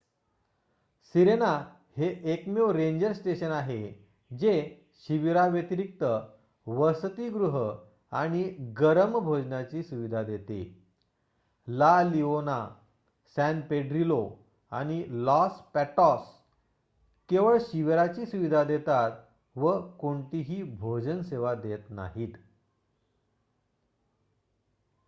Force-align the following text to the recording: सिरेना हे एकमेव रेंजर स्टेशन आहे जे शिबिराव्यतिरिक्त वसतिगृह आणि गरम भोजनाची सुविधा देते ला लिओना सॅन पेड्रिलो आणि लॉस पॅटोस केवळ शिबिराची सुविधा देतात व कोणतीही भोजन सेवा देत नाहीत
सिरेना 1.15 1.51
हे 1.97 2.07
एकमेव 2.33 2.69
रेंजर 2.71 3.13
स्टेशन 3.13 3.51
आहे 3.51 3.81
जे 4.31 4.53
शिबिराव्यतिरिक्त 5.07 6.03
वसतिगृह 6.67 7.57
आणि 8.11 8.43
गरम 8.79 9.17
भोजनाची 9.19 9.83
सुविधा 9.83 10.23
देते 10.23 10.59
ला 11.67 12.01
लिओना 12.03 12.59
सॅन 13.35 13.61
पेड्रिलो 13.61 14.21
आणि 14.71 15.03
लॉस 15.25 15.59
पॅटोस 15.73 16.27
केवळ 17.29 17.57
शिबिराची 17.61 18.25
सुविधा 18.25 18.63
देतात 18.63 19.11
व 19.55 19.79
कोणतीही 19.99 20.61
भोजन 20.79 21.21
सेवा 21.21 21.53
देत 21.53 21.89
नाहीत 21.89 22.33